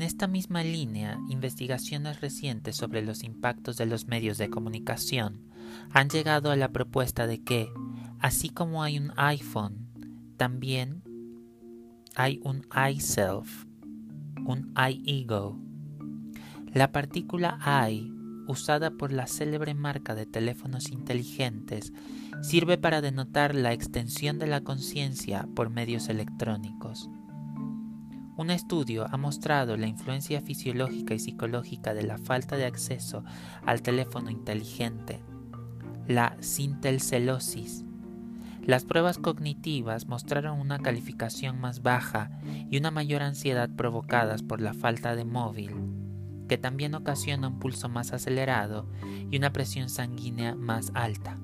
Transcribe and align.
En 0.00 0.06
esta 0.06 0.26
misma 0.28 0.62
línea, 0.62 1.20
investigaciones 1.28 2.22
recientes 2.22 2.74
sobre 2.74 3.02
los 3.02 3.22
impactos 3.22 3.76
de 3.76 3.84
los 3.84 4.06
medios 4.06 4.38
de 4.38 4.48
comunicación 4.48 5.42
han 5.90 6.08
llegado 6.08 6.50
a 6.50 6.56
la 6.56 6.72
propuesta 6.72 7.26
de 7.26 7.44
que, 7.44 7.68
así 8.18 8.48
como 8.48 8.82
hay 8.82 8.98
un 8.98 9.12
iPhone, 9.16 9.90
también 10.38 11.02
hay 12.16 12.40
un 12.44 12.66
iSelf, 12.90 13.66
un 14.46 14.72
iEgo. 14.74 15.60
La 16.72 16.92
partícula 16.92 17.58
I, 17.90 18.10
usada 18.48 18.92
por 18.92 19.12
la 19.12 19.26
célebre 19.26 19.74
marca 19.74 20.14
de 20.14 20.24
teléfonos 20.24 20.92
inteligentes, 20.92 21.92
sirve 22.40 22.78
para 22.78 23.02
denotar 23.02 23.54
la 23.54 23.74
extensión 23.74 24.38
de 24.38 24.46
la 24.46 24.62
conciencia 24.62 25.46
por 25.54 25.68
medios 25.68 26.08
electrónicos. 26.08 27.10
Un 28.40 28.48
estudio 28.48 29.06
ha 29.10 29.18
mostrado 29.18 29.76
la 29.76 29.86
influencia 29.86 30.40
fisiológica 30.40 31.12
y 31.12 31.18
psicológica 31.18 31.92
de 31.92 32.04
la 32.04 32.16
falta 32.16 32.56
de 32.56 32.64
acceso 32.64 33.22
al 33.66 33.82
teléfono 33.82 34.30
inteligente, 34.30 35.20
la 36.08 36.38
sintelcelosis. 36.40 37.84
Las 38.62 38.86
pruebas 38.86 39.18
cognitivas 39.18 40.06
mostraron 40.06 40.58
una 40.58 40.78
calificación 40.78 41.60
más 41.60 41.82
baja 41.82 42.30
y 42.70 42.78
una 42.78 42.90
mayor 42.90 43.20
ansiedad 43.20 43.68
provocadas 43.68 44.42
por 44.42 44.62
la 44.62 44.72
falta 44.72 45.14
de 45.14 45.26
móvil, 45.26 45.72
que 46.48 46.56
también 46.56 46.94
ocasiona 46.94 47.48
un 47.48 47.58
pulso 47.58 47.90
más 47.90 48.14
acelerado 48.14 48.88
y 49.30 49.36
una 49.36 49.52
presión 49.52 49.90
sanguínea 49.90 50.54
más 50.54 50.92
alta. 50.94 51.36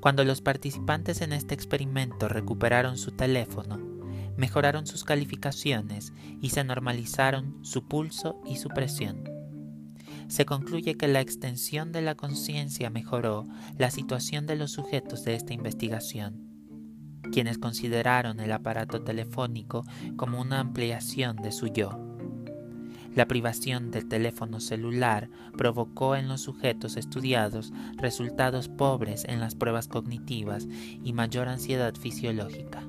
Cuando 0.00 0.24
los 0.24 0.40
participantes 0.40 1.20
en 1.20 1.32
este 1.32 1.54
experimento 1.54 2.26
recuperaron 2.26 2.98
su 2.98 3.12
teléfono, 3.12 3.93
mejoraron 4.36 4.86
sus 4.86 5.04
calificaciones 5.04 6.12
y 6.40 6.50
se 6.50 6.64
normalizaron 6.64 7.64
su 7.64 7.86
pulso 7.86 8.40
y 8.46 8.56
su 8.56 8.68
presión. 8.68 9.24
Se 10.28 10.46
concluye 10.46 10.96
que 10.96 11.08
la 11.08 11.20
extensión 11.20 11.92
de 11.92 12.02
la 12.02 12.14
conciencia 12.14 12.90
mejoró 12.90 13.46
la 13.76 13.90
situación 13.90 14.46
de 14.46 14.56
los 14.56 14.72
sujetos 14.72 15.24
de 15.24 15.34
esta 15.34 15.52
investigación, 15.52 16.48
quienes 17.30 17.58
consideraron 17.58 18.40
el 18.40 18.52
aparato 18.52 19.02
telefónico 19.02 19.84
como 20.16 20.40
una 20.40 20.60
ampliación 20.60 21.36
de 21.36 21.52
su 21.52 21.68
yo. 21.68 22.00
La 23.14 23.28
privación 23.28 23.92
del 23.92 24.08
teléfono 24.08 24.58
celular 24.58 25.30
provocó 25.56 26.16
en 26.16 26.26
los 26.26 26.40
sujetos 26.40 26.96
estudiados 26.96 27.72
resultados 27.96 28.68
pobres 28.68 29.24
en 29.28 29.38
las 29.38 29.54
pruebas 29.54 29.86
cognitivas 29.86 30.66
y 31.04 31.12
mayor 31.12 31.48
ansiedad 31.48 31.94
fisiológica 31.94 32.84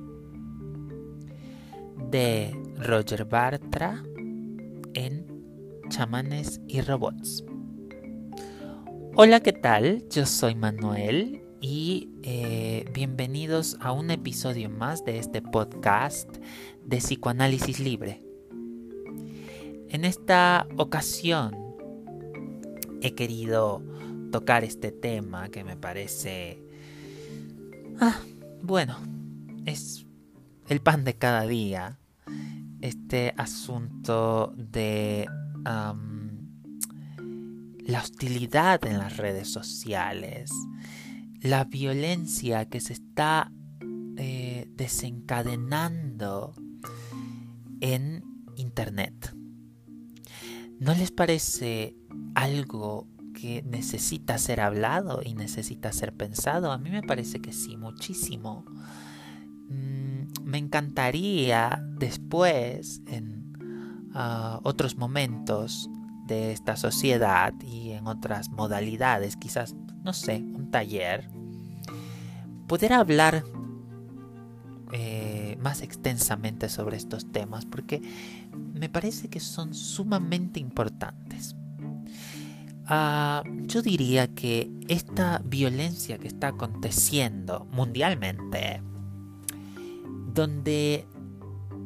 de 2.16 2.58
Roger 2.78 3.26
Bartra 3.26 4.02
en 4.94 5.26
Chamanes 5.90 6.62
y 6.66 6.80
Robots. 6.80 7.44
Hola, 9.16 9.40
¿qué 9.40 9.52
tal? 9.52 10.02
Yo 10.08 10.24
soy 10.24 10.54
Manuel 10.54 11.42
y 11.60 12.08
eh, 12.22 12.86
bienvenidos 12.94 13.76
a 13.80 13.92
un 13.92 14.10
episodio 14.10 14.70
más 14.70 15.04
de 15.04 15.18
este 15.18 15.42
podcast 15.42 16.34
de 16.86 16.96
Psicoanálisis 16.96 17.80
Libre. 17.80 18.22
En 19.90 20.06
esta 20.06 20.66
ocasión 20.78 21.54
he 23.02 23.14
querido 23.14 23.82
tocar 24.32 24.64
este 24.64 24.90
tema 24.90 25.50
que 25.50 25.64
me 25.64 25.76
parece... 25.76 26.62
Ah, 28.00 28.22
bueno, 28.62 28.96
es 29.66 30.06
el 30.66 30.80
pan 30.80 31.04
de 31.04 31.14
cada 31.14 31.46
día, 31.46 31.98
este 32.80 33.34
asunto 33.36 34.52
de 34.56 35.28
la 37.86 38.00
hostilidad 38.00 38.84
en 38.84 38.98
las 38.98 39.16
redes 39.16 39.48
sociales, 39.50 40.50
la 41.40 41.64
violencia 41.64 42.66
que 42.66 42.80
se 42.80 42.92
está 42.92 43.52
eh, 44.16 44.68
desencadenando 44.74 46.54
en 47.80 48.24
Internet. 48.56 49.34
¿No 50.78 50.94
les 50.94 51.10
parece 51.10 51.96
algo 52.34 53.08
que 53.34 53.62
necesita 53.62 54.38
ser 54.38 54.60
hablado 54.60 55.20
y 55.24 55.34
necesita 55.34 55.92
ser 55.92 56.12
pensado? 56.12 56.72
A 56.72 56.78
mí 56.78 56.90
me 56.90 57.02
parece 57.02 57.40
que 57.40 57.52
sí, 57.52 57.76
muchísimo. 57.76 58.64
Me 60.46 60.58
encantaría 60.58 61.84
después, 61.98 63.02
en 63.08 63.52
ah, 64.14 64.60
otros 64.62 64.96
momentos 64.96 65.90
de 66.28 66.52
esta 66.52 66.76
sociedad 66.76 67.52
y 67.60 67.90
en 67.90 68.06
otras 68.06 68.50
modalidades, 68.50 69.36
quizás, 69.36 69.74
no 70.04 70.12
sé, 70.12 70.36
un 70.36 70.70
taller, 70.70 71.28
poder 72.68 72.92
hablar 72.92 73.42
eh, 74.92 75.58
más 75.60 75.82
extensamente 75.82 76.68
sobre 76.68 76.96
estos 76.96 77.32
temas, 77.32 77.66
porque 77.66 78.00
me 78.72 78.88
parece 78.88 79.28
que 79.28 79.40
son 79.40 79.74
sumamente 79.74 80.60
importantes. 80.60 81.56
Ah, 82.86 83.42
yo 83.62 83.82
diría 83.82 84.28
que 84.28 84.70
esta 84.86 85.42
violencia 85.44 86.18
que 86.18 86.28
está 86.28 86.48
aconteciendo 86.48 87.66
mundialmente, 87.72 88.80
donde 90.36 91.08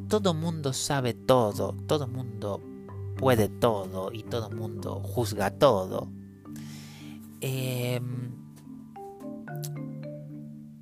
todo 0.09 0.33
mundo 0.33 0.73
sabe 0.73 1.13
todo, 1.13 1.73
todo 1.87 2.05
mundo 2.05 2.61
puede 3.15 3.47
todo 3.47 4.11
y 4.11 4.23
todo 4.23 4.51
mundo 4.51 4.99
juzga 4.99 5.51
todo. 5.51 6.11
Em, 7.39 8.35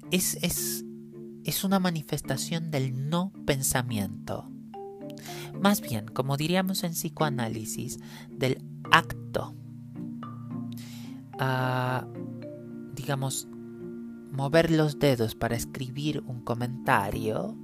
es, 0.10 0.36
es, 0.42 0.84
es 1.44 1.64
una 1.64 1.80
manifestación 1.80 2.72
del 2.72 3.08
no 3.08 3.32
pensamiento. 3.46 4.50
Más 5.62 5.80
bien, 5.82 6.08
como 6.08 6.38
diríamos 6.38 6.84
en 6.84 6.94
psicoanálisis, 6.94 8.00
del 8.32 8.64
acto. 8.90 9.54
Ah, 11.38 12.08
digamos, 12.96 13.48
mover 14.32 14.72
los 14.72 15.00
dedos 15.00 15.36
para 15.36 15.56
escribir 15.56 16.24
un 16.26 16.42
comentario 16.42 17.56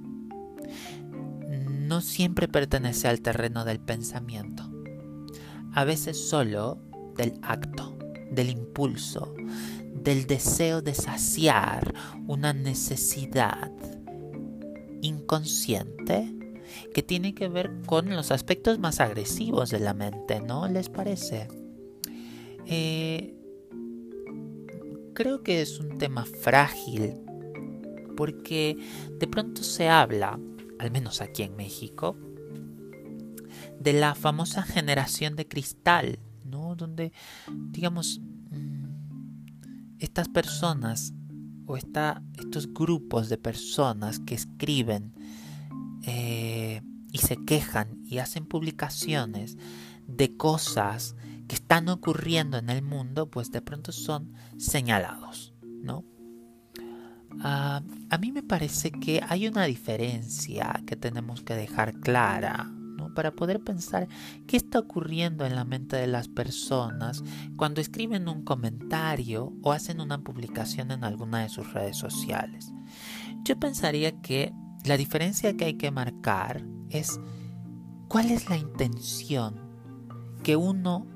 no 1.86 2.00
siempre 2.00 2.48
pertenece 2.48 3.08
al 3.08 3.20
terreno 3.20 3.64
del 3.64 3.78
pensamiento. 3.78 4.70
A 5.72 5.84
veces 5.84 6.28
solo 6.28 6.78
del 7.16 7.38
acto, 7.42 7.96
del 8.30 8.50
impulso, 8.50 9.34
del 9.94 10.26
deseo 10.26 10.82
de 10.82 10.94
saciar 10.94 11.94
una 12.26 12.52
necesidad 12.52 13.70
inconsciente 15.02 16.32
que 16.92 17.02
tiene 17.02 17.34
que 17.34 17.48
ver 17.48 17.70
con 17.86 18.10
los 18.10 18.32
aspectos 18.32 18.78
más 18.78 19.00
agresivos 19.00 19.70
de 19.70 19.80
la 19.80 19.94
mente, 19.94 20.40
¿no 20.40 20.68
les 20.68 20.88
parece? 20.88 21.48
Eh, 22.66 23.35
creo 25.16 25.42
que 25.42 25.62
es 25.62 25.80
un 25.80 25.96
tema 25.96 26.26
frágil 26.26 27.14
porque 28.18 28.76
de 29.18 29.26
pronto 29.26 29.62
se 29.62 29.88
habla, 29.88 30.38
al 30.78 30.90
menos 30.90 31.22
aquí 31.22 31.42
en 31.42 31.56
México, 31.56 32.18
de 33.80 33.94
la 33.94 34.14
famosa 34.14 34.62
generación 34.62 35.34
de 35.34 35.48
cristal, 35.48 36.18
¿no? 36.44 36.76
Donde, 36.76 37.12
digamos, 37.70 38.20
mm, 38.50 39.96
estas 40.00 40.28
personas 40.28 41.14
o 41.64 41.78
estos 41.78 42.72
grupos 42.74 43.30
de 43.30 43.38
personas 43.38 44.20
que 44.20 44.34
escriben 44.34 45.14
eh, 46.06 46.82
y 47.10 47.18
se 47.18 47.38
quejan 47.46 48.02
y 48.04 48.18
hacen 48.18 48.44
publicaciones 48.44 49.56
de 50.06 50.36
cosas 50.36 51.16
que 51.48 51.54
están 51.54 51.88
ocurriendo 51.88 52.58
en 52.58 52.70
el 52.70 52.82
mundo, 52.82 53.30
pues 53.30 53.50
de 53.50 53.62
pronto 53.62 53.92
son 53.92 54.32
señalados, 54.58 55.54
¿no? 55.82 56.04
Ah, 57.40 57.82
a 58.10 58.18
mí 58.18 58.32
me 58.32 58.42
parece 58.42 58.90
que 58.90 59.20
hay 59.28 59.46
una 59.46 59.64
diferencia 59.64 60.82
que 60.86 60.96
tenemos 60.96 61.42
que 61.42 61.54
dejar 61.54 62.00
clara, 62.00 62.64
¿no? 62.64 63.12
Para 63.14 63.32
poder 63.32 63.60
pensar 63.60 64.08
qué 64.46 64.56
está 64.56 64.78
ocurriendo 64.78 65.44
en 65.44 65.54
la 65.54 65.64
mente 65.64 65.96
de 65.96 66.06
las 66.06 66.28
personas 66.28 67.22
cuando 67.56 67.80
escriben 67.80 68.28
un 68.28 68.42
comentario 68.42 69.52
o 69.62 69.72
hacen 69.72 70.00
una 70.00 70.18
publicación 70.22 70.90
en 70.90 71.04
alguna 71.04 71.40
de 71.40 71.50
sus 71.50 71.72
redes 71.72 71.96
sociales. 71.96 72.72
Yo 73.44 73.58
pensaría 73.58 74.20
que 74.22 74.52
la 74.84 74.96
diferencia 74.96 75.56
que 75.56 75.66
hay 75.66 75.74
que 75.74 75.90
marcar 75.90 76.64
es 76.90 77.20
cuál 78.08 78.30
es 78.30 78.48
la 78.48 78.56
intención 78.56 79.60
que 80.42 80.56
uno 80.56 81.06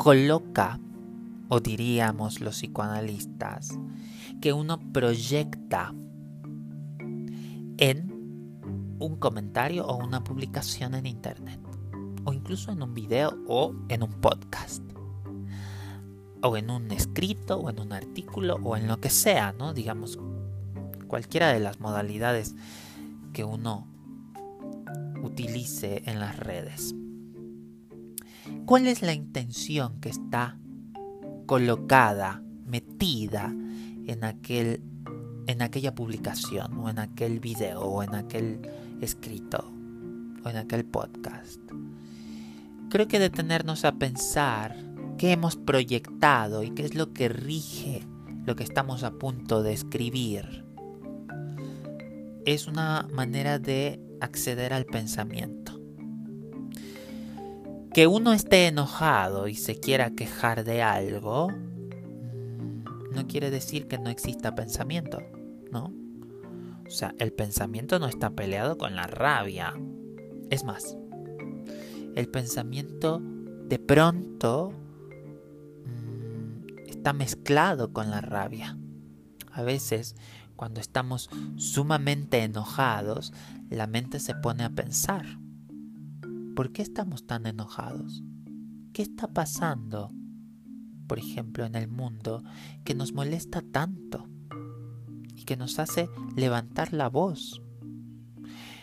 coloca, 0.00 0.80
o 1.50 1.60
diríamos 1.60 2.40
los 2.40 2.56
psicoanalistas, 2.56 3.78
que 4.40 4.54
uno 4.54 4.80
proyecta 4.94 5.92
en 7.76 8.96
un 8.98 9.16
comentario 9.16 9.86
o 9.86 10.02
una 10.02 10.24
publicación 10.24 10.94
en 10.94 11.04
Internet. 11.04 11.60
incluso 12.32 12.72
en 12.72 12.82
un 12.82 12.94
video 12.94 13.36
o 13.46 13.74
en 13.90 14.02
un 14.02 14.12
podcast 14.22 14.82
o 16.42 16.56
en 16.56 16.70
un 16.70 16.90
escrito 16.92 17.58
o 17.58 17.68
en 17.68 17.80
un 17.80 17.92
artículo 17.92 18.58
o 18.62 18.76
en 18.76 18.88
lo 18.88 19.00
que 19.00 19.10
sea, 19.10 19.52
¿no? 19.52 19.74
Digamos, 19.74 20.18
cualquiera 21.08 21.52
de 21.52 21.60
las 21.60 21.78
modalidades 21.78 22.54
que 23.34 23.44
uno 23.44 23.86
utilice 25.22 26.04
en 26.06 26.20
las 26.20 26.38
redes. 26.38 26.94
¿Cuál 28.66 28.86
es 28.86 29.02
la 29.02 29.12
intención 29.12 30.00
que 30.00 30.08
está 30.08 30.58
colocada, 31.46 32.42
metida 32.66 33.54
en 34.06 34.24
aquel 34.24 34.82
en 35.46 35.62
aquella 35.62 35.94
publicación 35.94 36.78
o 36.78 36.88
en 36.90 37.00
aquel 37.00 37.40
video 37.40 37.80
o 37.80 38.02
en 38.04 38.14
aquel 38.14 38.60
escrito 39.00 39.72
o 40.44 40.48
en 40.48 40.56
aquel 40.56 40.84
podcast? 40.84 41.60
Creo 42.88 43.08
que 43.08 43.18
detenernos 43.18 43.84
a 43.84 43.92
pensar 43.92 44.76
qué 45.18 45.32
hemos 45.32 45.56
proyectado 45.56 46.62
y 46.62 46.70
qué 46.70 46.84
es 46.84 46.94
lo 46.94 47.12
que 47.12 47.28
rige 47.28 48.06
lo 48.46 48.56
que 48.56 48.64
estamos 48.64 49.02
a 49.02 49.12
punto 49.12 49.62
de 49.62 49.72
escribir 49.72 50.64
es 52.46 52.66
una 52.66 53.06
manera 53.12 53.58
de 53.58 54.00
acceder 54.20 54.72
al 54.72 54.86
pensamiento. 54.86 55.59
Que 57.92 58.06
uno 58.06 58.32
esté 58.32 58.68
enojado 58.68 59.48
y 59.48 59.54
se 59.54 59.78
quiera 59.78 60.10
quejar 60.10 60.64
de 60.64 60.82
algo 60.82 61.48
mm, 61.48 63.14
no 63.14 63.26
quiere 63.26 63.50
decir 63.50 63.88
que 63.88 63.98
no 63.98 64.10
exista 64.10 64.54
pensamiento, 64.54 65.22
¿no? 65.72 65.92
O 66.86 66.90
sea, 66.90 67.14
el 67.18 67.32
pensamiento 67.32 67.98
no 67.98 68.06
está 68.06 68.30
peleado 68.30 68.78
con 68.78 68.96
la 68.96 69.06
rabia. 69.06 69.74
Es 70.50 70.64
más, 70.64 70.96
el 72.16 72.28
pensamiento 72.28 73.20
de 73.20 73.78
pronto 73.78 74.72
está 76.86 77.12
mezclado 77.12 77.92
con 77.92 78.10
la 78.10 78.20
rabia. 78.20 78.76
A 79.52 79.62
veces, 79.62 80.16
cuando 80.56 80.80
estamos 80.80 81.30
sumamente 81.56 82.42
enojados, 82.42 83.32
la 83.68 83.86
mente 83.86 84.18
se 84.20 84.34
pone 84.34 84.64
a 84.64 84.70
pensar, 84.70 85.24
¿por 86.60 86.72
qué 86.72 86.82
estamos 86.82 87.26
tan 87.26 87.46
enojados? 87.46 88.22
¿Qué 88.92 89.00
está 89.00 89.28
pasando, 89.28 90.12
por 91.06 91.18
ejemplo, 91.18 91.64
en 91.64 91.74
el 91.74 91.88
mundo 91.88 92.44
que 92.84 92.94
nos 92.94 93.14
molesta 93.14 93.62
tanto 93.62 94.28
y 95.34 95.44
que 95.44 95.56
nos 95.56 95.78
hace 95.78 96.10
levantar 96.36 96.92
la 96.92 97.08
voz? 97.08 97.62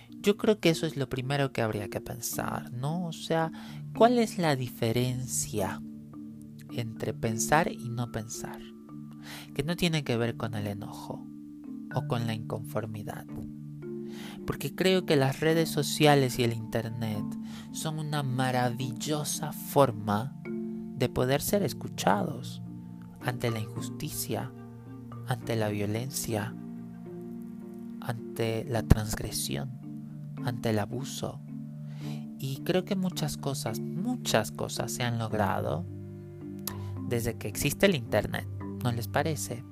Yo 0.09 0.37
creo 0.37 0.59
que 0.59 0.71
eso 0.71 0.87
es 0.87 0.97
lo 0.97 1.07
primero 1.07 1.51
que 1.51 1.61
habría 1.61 1.87
que 1.87 2.01
pensar, 2.01 2.73
¿no? 2.73 3.05
O 3.05 3.13
sea, 3.13 3.51
¿cuál 3.95 4.17
es 4.17 4.39
la 4.39 4.55
diferencia 4.55 5.79
entre 6.71 7.13
pensar 7.13 7.71
y 7.71 7.89
no 7.89 8.11
pensar, 8.11 8.59
que 9.53 9.61
no 9.61 9.75
tiene 9.75 10.03
que 10.03 10.17
ver 10.17 10.35
con 10.35 10.55
el 10.55 10.65
enojo 10.65 11.27
o 11.93 12.07
con 12.07 12.25
la 12.25 12.33
inconformidad. 12.33 13.27
Porque 14.47 14.73
creo 14.73 15.05
que 15.05 15.15
las 15.15 15.41
redes 15.41 15.69
sociales 15.69 16.39
y 16.39 16.43
el 16.43 16.53
Internet 16.53 17.23
son 17.73 17.99
una 17.99 18.23
maravillosa 18.23 19.51
forma 19.51 20.33
de 20.95 21.09
poder 21.09 21.41
ser 21.41 21.61
escuchados 21.61 22.63
ante 23.21 23.51
la 23.51 23.59
injusticia, 23.59 24.51
ante 25.27 25.55
la 25.55 25.69
violencia, 25.69 26.55
ante 28.01 28.63
la 28.63 28.83
transgresión, 28.83 29.69
ante 30.43 30.69
el 30.69 30.79
abuso. 30.79 31.41
Y 32.39 32.61
creo 32.63 32.85
que 32.85 32.95
muchas 32.95 33.35
cosas, 33.35 33.79
muchas 33.79 34.51
cosas 34.51 34.91
se 34.91 35.03
han 35.03 35.19
logrado 35.19 35.85
desde 37.07 37.37
que 37.37 37.47
existe 37.47 37.85
el 37.85 37.95
Internet, 37.95 38.47
¿no 38.83 38.91
les 38.91 39.07
parece? 39.07 39.63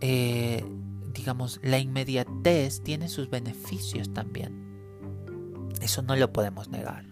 Eh, 0.00 0.64
digamos, 1.16 1.60
la 1.62 1.78
inmediatez 1.78 2.82
tiene 2.82 3.08
sus 3.08 3.30
beneficios 3.30 4.12
también. 4.12 4.66
Eso 5.80 6.02
no 6.02 6.14
lo 6.14 6.32
podemos 6.32 6.68
negar. 6.68 7.06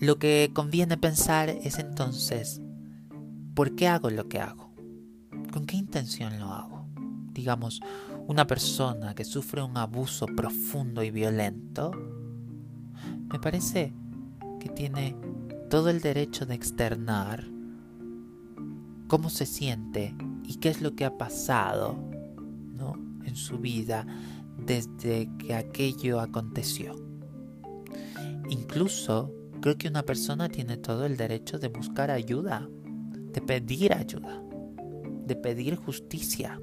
Lo 0.00 0.18
que 0.18 0.50
conviene 0.52 0.98
pensar 0.98 1.48
es 1.48 1.78
entonces, 1.78 2.60
¿por 3.54 3.76
qué 3.76 3.88
hago 3.88 4.10
lo 4.10 4.28
que 4.28 4.40
hago? 4.40 4.74
¿Con 5.52 5.64
qué 5.64 5.76
intención 5.76 6.38
lo 6.38 6.52
hago? 6.52 6.86
Digamos, 7.32 7.80
una 8.26 8.46
persona 8.46 9.14
que 9.14 9.24
sufre 9.24 9.62
un 9.62 9.76
abuso 9.76 10.26
profundo 10.26 11.02
y 11.02 11.10
violento, 11.10 11.92
me 13.30 13.38
parece 13.38 13.94
que 14.60 14.68
tiene 14.68 15.16
todo 15.70 15.88
el 15.88 16.00
derecho 16.00 16.46
de 16.46 16.54
externar 16.54 17.44
cómo 19.08 19.30
se 19.30 19.46
siente 19.46 20.14
y 20.44 20.56
qué 20.56 20.68
es 20.68 20.82
lo 20.82 20.94
que 20.94 21.04
ha 21.04 21.16
pasado. 21.16 22.15
Su 23.36 23.58
vida 23.58 24.06
desde 24.58 25.28
que 25.38 25.54
aquello 25.54 26.20
aconteció. 26.20 26.94
Incluso 28.48 29.32
creo 29.60 29.76
que 29.76 29.88
una 29.88 30.02
persona 30.02 30.48
tiene 30.48 30.76
todo 30.76 31.06
el 31.06 31.16
derecho 31.16 31.58
de 31.58 31.68
buscar 31.68 32.10
ayuda, 32.10 32.68
de 33.32 33.40
pedir 33.40 33.92
ayuda, 33.92 34.42
de 35.26 35.36
pedir 35.36 35.76
justicia. 35.76 36.60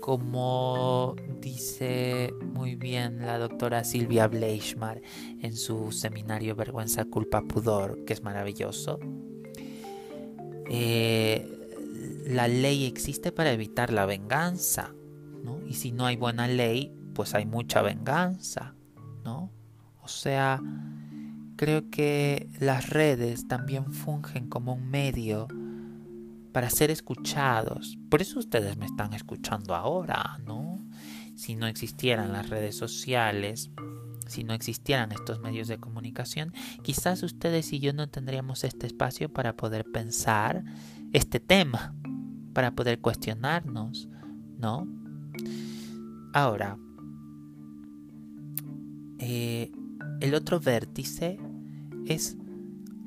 Como 0.00 1.16
dice 1.40 2.32
muy 2.54 2.76
bien 2.76 3.26
la 3.26 3.38
doctora 3.38 3.82
Silvia 3.82 4.28
Bleichmar 4.28 5.02
en 5.40 5.56
su 5.56 5.90
seminario 5.90 6.54
Vergüenza, 6.54 7.04
Culpa, 7.06 7.42
Pudor, 7.42 8.04
que 8.04 8.12
es 8.12 8.22
maravilloso. 8.22 9.00
Eh, 10.68 11.56
la 12.26 12.48
ley 12.48 12.86
existe 12.86 13.32
para 13.32 13.52
evitar 13.52 13.92
la 13.92 14.06
venganza, 14.06 14.94
Y 15.66 15.74
si 15.74 15.92
no 15.92 16.06
hay 16.06 16.16
buena 16.16 16.48
ley, 16.48 16.94
pues 17.14 17.34
hay 17.34 17.46
mucha 17.46 17.82
venganza, 17.82 18.74
¿no? 19.24 19.50
O 20.02 20.08
sea, 20.08 20.62
creo 21.56 21.90
que 21.90 22.48
las 22.60 22.90
redes 22.90 23.48
también 23.48 23.92
fungen 23.92 24.48
como 24.48 24.74
un 24.74 24.88
medio 24.88 25.48
para 26.52 26.70
ser 26.70 26.90
escuchados. 26.90 27.98
Por 28.08 28.22
eso 28.22 28.38
ustedes 28.38 28.76
me 28.76 28.86
están 28.86 29.12
escuchando 29.14 29.74
ahora, 29.74 30.38
¿no? 30.46 30.86
si 31.36 31.54
no 31.54 31.66
existieran 31.66 32.32
las 32.32 32.48
redes 32.48 32.76
sociales, 32.76 33.70
si 34.26 34.42
no 34.42 34.54
existieran 34.54 35.12
estos 35.12 35.38
medios 35.38 35.68
de 35.68 35.78
comunicación, 35.78 36.52
quizás 36.82 37.22
ustedes 37.22 37.72
y 37.72 37.78
yo 37.78 37.92
no 37.92 38.08
tendríamos 38.08 38.64
este 38.64 38.86
espacio 38.86 39.32
para 39.32 39.54
poder 39.54 39.84
pensar 39.84 40.64
este 41.12 41.38
tema, 41.38 41.94
para 42.52 42.72
poder 42.72 43.00
cuestionarnos, 43.00 44.08
¿no? 44.58 44.88
Ahora, 46.32 46.78
eh, 49.18 49.70
el 50.20 50.34
otro 50.34 50.60
vértice 50.60 51.38
es 52.06 52.36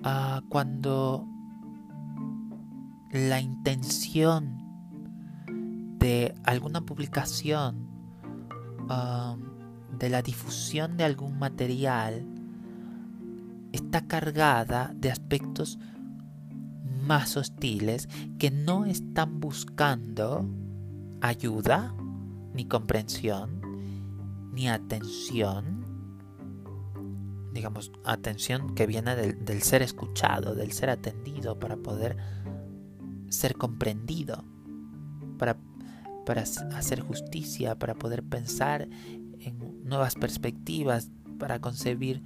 ah, 0.03 0.41
cuando 0.49 1.27
la 3.11 3.41
intención 3.41 4.57
de 5.99 6.35
alguna 6.43 6.81
publicación 6.81 7.87
de 9.99 10.09
la 10.09 10.21
difusión 10.23 10.97
de 10.97 11.03
algún 11.03 11.37
material 11.37 12.25
está 13.71 14.07
cargada 14.07 14.91
de 14.95 15.11
aspectos 15.11 15.77
más 17.05 17.37
hostiles 17.37 18.07
que 18.39 18.49
no 18.49 18.85
están 18.85 19.39
buscando 19.39 20.49
ayuda, 21.21 21.93
ni 22.59 22.65
comprensión, 22.65 23.61
ni 24.51 24.67
atención, 24.67 25.85
digamos, 27.53 27.89
atención 28.03 28.75
que 28.75 28.85
viene 28.85 29.15
del, 29.15 29.61
ser 29.61 29.81
escuchado, 29.81 30.55
del 30.55 30.73
ser 30.73 30.89
atendido 30.89 31.57
para 31.57 31.77
poder 31.77 32.17
ser 33.29 33.55
comprendido, 33.55 34.43
para 35.37 35.55
para 36.25 36.41
hacer 36.41 36.99
justicia, 36.99 37.79
para 37.79 37.95
poder 37.95 38.23
pensar 38.23 38.89
en 39.39 39.81
nuevas 39.85 40.15
perspectivas, 40.15 41.09
para 41.39 41.59
concebir 41.59 42.21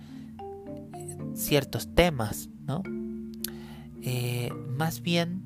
eh, 0.97 1.17
ciertos 1.35 1.93
temas, 1.93 2.49
¿no? 2.65 2.81
Eh, 4.01 4.51
más 4.75 5.01
bien, 5.03 5.43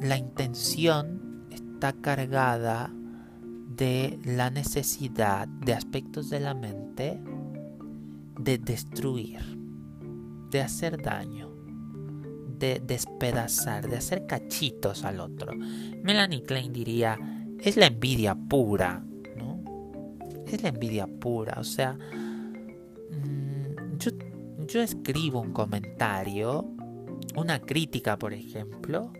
la 0.00 0.16
intención 0.16 1.46
está 1.50 1.92
cargada 1.92 2.90
de 3.78 4.18
la 4.24 4.50
necesidad 4.50 5.48
de 5.48 5.72
aspectos 5.72 6.28
de 6.28 6.40
la 6.40 6.52
mente 6.52 7.18
de 8.38 8.58
destruir, 8.58 9.40
de 10.50 10.60
hacer 10.60 11.00
daño 11.00 11.48
de 12.58 12.80
despedazar, 12.84 13.88
de 13.88 13.96
hacer 13.96 14.26
cachitos 14.26 15.04
al 15.04 15.20
otro. 15.20 15.52
Melanie 16.02 16.42
Klein 16.42 16.72
diría, 16.72 17.18
es 17.60 17.76
la 17.76 17.86
envidia 17.86 18.34
pura, 18.34 19.04
¿no? 19.36 19.62
Es 20.46 20.62
la 20.62 20.70
envidia 20.70 21.06
pura, 21.06 21.56
o 21.58 21.64
sea, 21.64 21.96
mm, 23.12 23.98
yo 24.66 24.82
escribo 24.82 25.40
un 25.40 25.52
comentario, 25.52 26.66
una 27.36 27.60
crítica, 27.60 28.18
por 28.18 28.34
ejemplo, 28.34 29.12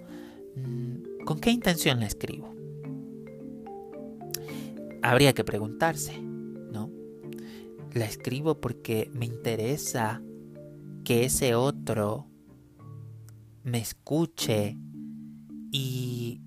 mm, 0.57 1.25
¿con 1.25 1.39
qué 1.39 1.51
intención 1.51 2.01
la 2.01 2.07
escribo? 2.07 2.55
Habría 5.03 5.33
que 5.33 5.45
preguntarse, 5.45 6.21
¿no? 6.21 6.91
La 7.93 8.05
escribo 8.05 8.61
porque 8.61 9.11
me 9.15 9.27
interesa 9.27 10.23
que 11.05 11.25
ese 11.25 11.55
otro 11.55 12.27
me 13.63 13.79
escuche 13.79 14.77
y, 15.71 16.41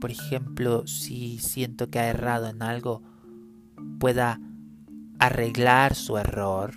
por 0.00 0.10
ejemplo, 0.10 0.86
si 0.86 1.38
siento 1.38 1.90
que 1.90 1.98
ha 1.98 2.08
errado 2.08 2.48
en 2.48 2.62
algo, 2.62 3.02
pueda 3.98 4.40
arreglar 5.18 5.94
su 5.94 6.18
error, 6.18 6.74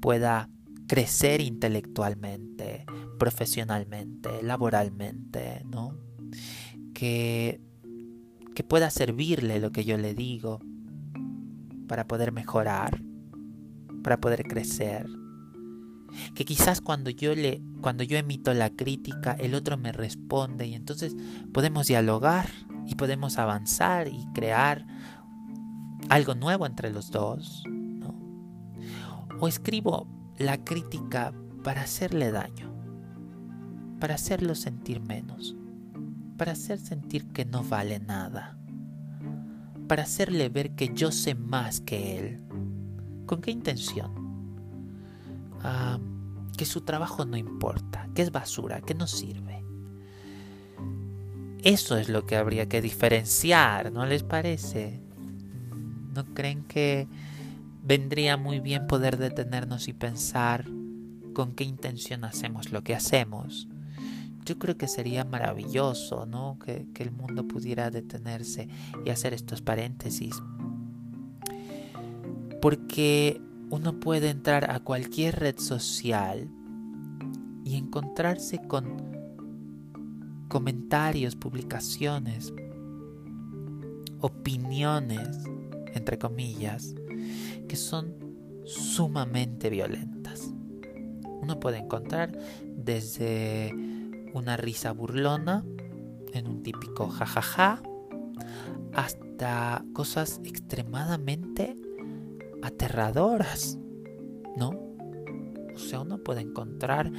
pueda 0.00 0.48
crecer 0.86 1.40
intelectualmente, 1.40 2.84
profesionalmente, 3.18 4.42
laboralmente, 4.42 5.62
¿no? 5.64 5.96
Que, 6.94 7.60
que 8.56 8.64
pueda 8.64 8.88
servirle 8.88 9.60
lo 9.60 9.70
que 9.70 9.84
yo 9.84 9.98
le 9.98 10.14
digo 10.14 10.60
para 11.86 12.06
poder 12.06 12.32
mejorar, 12.32 13.02
para 14.02 14.18
poder 14.18 14.44
crecer. 14.44 15.06
Que 16.34 16.46
quizás 16.46 16.80
cuando 16.80 17.10
yo 17.10 17.34
le 17.34 17.62
cuando 17.82 18.02
yo 18.02 18.16
emito 18.16 18.54
la 18.54 18.70
crítica, 18.70 19.36
el 19.38 19.54
otro 19.54 19.76
me 19.76 19.92
responde 19.92 20.66
y 20.66 20.74
entonces 20.74 21.14
podemos 21.52 21.86
dialogar 21.86 22.48
y 22.86 22.94
podemos 22.94 23.36
avanzar 23.36 24.08
y 24.08 24.26
crear 24.32 24.86
algo 26.08 26.34
nuevo 26.34 26.64
entre 26.64 26.90
los 26.90 27.10
dos. 27.10 27.62
O 29.38 29.48
escribo 29.48 30.08
la 30.38 30.64
crítica 30.64 31.34
para 31.62 31.82
hacerle 31.82 32.30
daño, 32.32 32.72
para 34.00 34.14
hacerlo 34.14 34.54
sentir 34.54 35.00
menos, 35.00 35.54
para 36.36 36.52
hacer 36.52 36.78
sentir 36.78 37.28
que 37.28 37.44
no 37.44 37.62
vale 37.64 37.98
nada, 37.98 38.56
para 39.88 40.02
hacerle 40.02 40.48
ver 40.48 40.74
que 40.74 40.92
yo 40.94 41.12
sé 41.12 41.34
más 41.34 41.80
que 41.80 42.18
él. 42.18 42.40
¿Con 43.26 43.40
qué 43.40 43.50
intención? 43.50 44.12
Ah, 45.62 45.98
que 46.56 46.64
su 46.64 46.82
trabajo 46.82 47.24
no 47.24 47.36
importa, 47.36 48.08
que 48.14 48.22
es 48.22 48.32
basura, 48.32 48.80
que 48.80 48.94
no 48.94 49.06
sirve. 49.06 49.64
Eso 51.62 51.96
es 51.96 52.08
lo 52.08 52.26
que 52.26 52.36
habría 52.36 52.68
que 52.68 52.80
diferenciar, 52.80 53.92
¿no 53.92 54.06
les 54.06 54.22
parece? 54.22 55.00
¿No 56.14 56.24
creen 56.26 56.64
que 56.64 57.08
vendría 57.82 58.36
muy 58.36 58.60
bien 58.60 58.86
poder 58.86 59.16
detenernos 59.16 59.88
y 59.88 59.92
pensar 59.92 60.64
con 61.34 61.54
qué 61.54 61.64
intención 61.64 62.24
hacemos 62.24 62.70
lo 62.70 62.82
que 62.82 62.94
hacemos? 62.94 63.68
Yo 64.46 64.58
creo 64.58 64.78
que 64.78 64.88
sería 64.88 65.24
maravilloso, 65.24 66.24
¿no? 66.24 66.58
Que, 66.58 66.86
que 66.94 67.02
el 67.02 67.12
mundo 67.12 67.46
pudiera 67.46 67.90
detenerse 67.90 68.68
y 69.04 69.10
hacer 69.10 69.34
estos 69.34 69.60
paréntesis. 69.60 70.42
Porque 72.62 73.40
uno 73.68 74.00
puede 74.00 74.30
entrar 74.30 74.70
a 74.70 74.80
cualquier 74.80 75.38
red 75.40 75.58
social 75.58 76.48
y 77.64 77.76
encontrarse 77.76 78.58
con 78.66 79.16
comentarios, 80.48 81.36
publicaciones, 81.36 82.54
opiniones 84.20 85.44
entre 85.96 86.18
comillas, 86.18 86.94
que 87.68 87.76
son 87.76 88.14
sumamente 88.64 89.70
violentas. 89.70 90.52
Uno 91.42 91.58
puede 91.58 91.78
encontrar 91.78 92.36
desde 92.76 93.74
una 94.36 94.56
risa 94.56 94.92
burlona 94.92 95.64
en 96.32 96.46
un 96.46 96.62
típico 96.62 97.08
jajaja 97.08 97.82
hasta 98.94 99.84
cosas 99.92 100.40
extremadamente 100.44 101.76
aterradoras, 102.62 103.78
¿no? 104.56 104.70
O 105.74 105.78
sea, 105.78 106.00
uno 106.00 106.18
puede 106.18 106.40
encontrar 106.40 107.10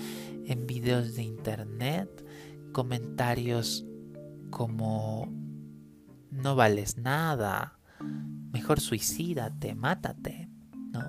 en 0.46 0.68
videos 0.68 1.16
de 1.16 1.24
internet 1.24 2.26
comentarios 2.72 3.86
como 4.50 5.32
no 6.32 6.56
vales 6.56 6.98
nada, 6.98 7.78
Mejor 8.54 8.80
suicídate, 8.80 9.76
mátate, 9.76 10.50
¿no? 10.92 11.04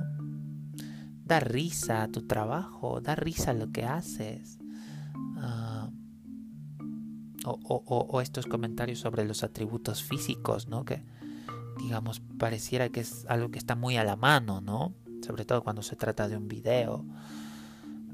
Da 1.25 1.41
risa 1.41 2.03
a 2.03 2.09
tu 2.09 2.27
trabajo, 2.27 3.00
da 3.00 3.15
risa 3.15 3.53
a 3.53 3.55
lo 3.55 3.71
que 3.71 3.85
haces. 3.85 4.59
Ah, 5.37 5.77
o, 7.50 8.21
estos 8.21 8.47
comentarios 8.47 8.99
sobre 8.99 9.25
los 9.25 9.43
atributos 9.43 10.02
físicos, 10.02 10.69
¿no? 10.69 10.85
Que, 10.85 11.02
digamos, 11.78 12.21
pareciera 12.38 12.88
que 12.88 13.00
es 13.00 13.25
algo 13.28 13.50
que 13.50 13.59
está 13.59 13.75
muy 13.75 13.97
a 13.97 14.05
la 14.05 14.17
mano, 14.17 14.61
¿no? 14.61 14.95
Sobre 15.26 15.45
todo 15.45 15.62
cuando 15.62 15.83
se 15.83 15.97
trata 15.97 16.28
de 16.28 16.37
un 16.37 16.49
video. 16.49 17.05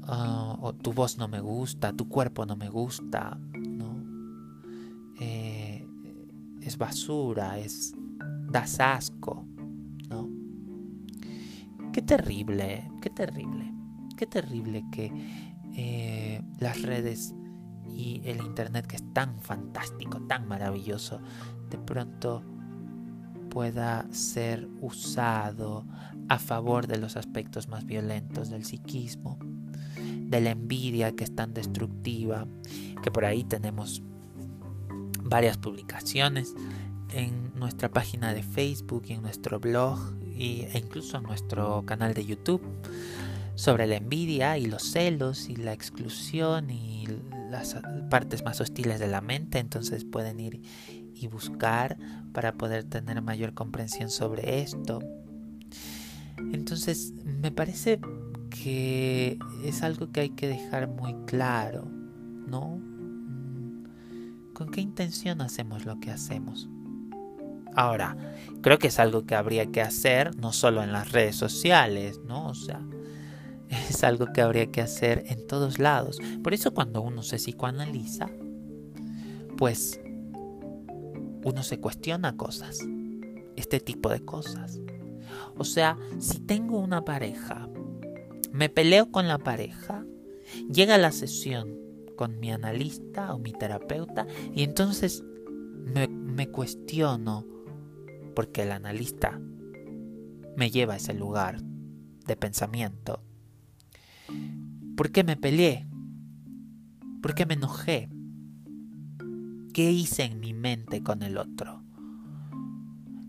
Ah, 0.07 0.57
o 0.61 0.73
tu 0.73 0.93
voz 0.93 1.17
no 1.17 1.27
me 1.27 1.39
gusta, 1.39 1.91
tu 1.93 2.07
cuerpo 2.07 2.45
no 2.45 2.55
me 2.55 2.69
gusta, 2.69 3.39
¿no? 3.53 3.95
Eh, 5.19 5.87
es 6.61 6.77
basura, 6.77 7.57
es 7.57 7.93
das 8.51 8.79
asco, 8.79 9.45
¿no? 10.09 10.29
Qué 11.91 12.01
terrible, 12.01 12.89
qué 13.01 13.09
terrible, 13.09 13.73
qué 14.15 14.27
terrible 14.27 14.85
que 14.91 15.11
eh, 15.75 16.41
las 16.59 16.81
redes 16.81 17.33
y 17.89 18.21
el 18.25 18.37
Internet, 18.37 18.87
que 18.87 18.97
es 18.97 19.13
tan 19.13 19.39
fantástico, 19.41 20.21
tan 20.21 20.47
maravilloso, 20.47 21.19
de 21.69 21.77
pronto 21.77 22.43
pueda 23.49 24.05
ser 24.11 24.67
usado 24.81 25.85
a 26.27 26.39
favor 26.39 26.87
de 26.87 26.97
los 26.97 27.15
aspectos 27.15 27.67
más 27.67 27.85
violentos 27.85 28.49
del 28.49 28.65
psiquismo, 28.65 29.39
de 29.95 30.41
la 30.41 30.51
envidia 30.51 31.15
que 31.15 31.23
es 31.23 31.35
tan 31.35 31.53
destructiva, 31.53 32.47
que 33.01 33.11
por 33.11 33.25
ahí 33.25 33.43
tenemos 33.43 34.01
varias 35.23 35.57
publicaciones 35.57 36.53
en 37.13 37.53
nuestra 37.55 37.89
página 37.89 38.33
de 38.33 38.43
Facebook 38.43 39.03
y 39.07 39.13
en 39.13 39.21
nuestro 39.21 39.59
blog 39.59 39.99
e 40.37 40.69
incluso 40.77 41.17
en 41.17 41.23
nuestro 41.23 41.83
canal 41.85 42.13
de 42.13 42.25
YouTube 42.25 42.61
sobre 43.55 43.87
la 43.87 43.95
envidia 43.95 44.57
y 44.57 44.65
los 44.65 44.83
celos 44.83 45.49
y 45.49 45.55
la 45.55 45.71
exclusión 45.71 46.69
y 46.69 47.07
las 47.55 47.77
partes 48.09 48.43
más 48.43 48.61
hostiles 48.61 48.99
de 48.99 49.07
la 49.07 49.21
mente. 49.21 49.59
Entonces 49.59 50.05
pueden 50.05 50.39
ir 50.39 50.61
y 51.13 51.27
buscar 51.27 51.97
para 52.33 52.53
poder 52.53 52.83
tener 52.83 53.21
mayor 53.21 53.53
comprensión 53.53 54.09
sobre 54.09 54.61
esto. 54.61 54.99
Entonces 56.51 57.13
me 57.23 57.51
parece 57.51 57.99
que 58.49 59.37
es 59.63 59.83
algo 59.83 60.11
que 60.11 60.21
hay 60.21 60.29
que 60.29 60.47
dejar 60.47 60.87
muy 60.87 61.13
claro, 61.25 61.87
¿no? 62.47 62.79
¿Con 64.53 64.69
qué 64.71 64.81
intención 64.81 65.41
hacemos 65.41 65.85
lo 65.85 65.99
que 65.99 66.11
hacemos? 66.11 66.69
Ahora, 67.75 68.15
creo 68.61 68.79
que 68.79 68.87
es 68.87 68.99
algo 68.99 69.25
que 69.25 69.35
habría 69.35 69.65
que 69.65 69.81
hacer 69.81 70.37
no 70.37 70.53
solo 70.53 70.81
en 70.81 70.93
las 70.93 71.11
redes 71.11 71.35
sociales, 71.35 72.21
¿no? 72.25 72.47
O 72.47 72.55
sea, 72.55 72.81
es 73.89 74.03
algo 74.03 74.27
que 74.33 74.41
habría 74.41 74.67
que 74.67 74.81
hacer 74.81 75.23
en 75.27 75.47
todos 75.47 75.79
lados. 75.79 76.19
Por 76.43 76.53
eso 76.53 76.73
cuando 76.73 77.01
uno 77.01 77.23
se 77.23 77.37
psicoanaliza, 77.37 78.29
pues 79.57 79.99
uno 81.43 81.63
se 81.63 81.79
cuestiona 81.79 82.35
cosas, 82.35 82.79
este 83.55 83.79
tipo 83.79 84.09
de 84.09 84.23
cosas. 84.23 84.79
O 85.57 85.63
sea, 85.63 85.97
si 86.19 86.39
tengo 86.39 86.79
una 86.79 87.05
pareja, 87.05 87.69
me 88.51 88.69
peleo 88.69 89.11
con 89.11 89.27
la 89.27 89.37
pareja, 89.37 90.05
llega 90.71 90.97
la 90.97 91.11
sesión 91.11 91.77
con 92.15 92.39
mi 92.39 92.51
analista 92.51 93.33
o 93.33 93.39
mi 93.39 93.51
terapeuta 93.51 94.25
y 94.53 94.63
entonces 94.63 95.23
me, 95.73 96.07
me 96.07 96.49
cuestiono 96.49 97.45
porque 98.35 98.63
el 98.63 98.71
analista 98.71 99.39
me 100.55 100.71
lleva 100.71 100.93
a 100.93 100.97
ese 100.97 101.13
lugar 101.13 101.61
de 102.25 102.35
pensamiento. 102.35 103.24
¿Por 104.95 105.11
qué 105.11 105.23
me 105.23 105.35
peleé? 105.35 105.85
¿Por 107.21 107.35
qué 107.35 107.45
me 107.45 107.55
enojé? 107.55 108.09
¿Qué 109.73 109.91
hice 109.91 110.23
en 110.23 110.39
mi 110.39 110.53
mente 110.53 111.03
con 111.03 111.21
el 111.21 111.37
otro? 111.37 111.83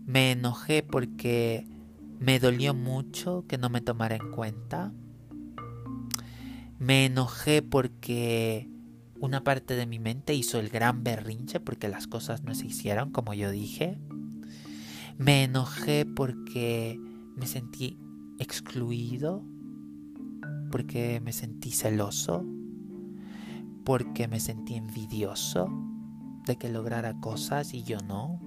Me 0.05 0.31
enojé 0.31 0.81
porque 0.81 1.67
me 2.19 2.39
dolió 2.39 2.73
mucho 2.73 3.43
que 3.49 3.57
no 3.57 3.69
me 3.69 3.81
tomara 3.81 4.15
en 4.15 4.31
cuenta. 4.31 4.93
Me 6.79 7.05
enojé 7.05 7.61
porque 7.61 8.69
una 9.19 9.43
parte 9.43 9.75
de 9.75 9.85
mi 9.85 9.99
mente 9.99 10.33
hizo 10.33 10.59
el 10.59 10.69
gran 10.69 11.03
berrinche 11.03 11.59
porque 11.59 11.89
las 11.89 12.07
cosas 12.07 12.43
no 12.43 12.55
se 12.55 12.67
hicieron 12.67 13.11
como 13.11 13.33
yo 13.33 13.51
dije. 13.51 13.97
Me 15.17 15.43
enojé 15.43 16.05
porque 16.05 16.97
me 17.35 17.45
sentí 17.45 17.97
excluido. 18.39 19.43
Porque 20.71 21.21
me 21.21 21.33
sentí 21.33 21.71
celoso, 21.71 22.45
porque 23.83 24.27
me 24.27 24.39
sentí 24.39 24.75
envidioso 24.75 25.69
de 26.45 26.57
que 26.57 26.69
lograra 26.69 27.19
cosas 27.19 27.73
y 27.73 27.83
yo 27.83 27.99
no. 27.99 28.39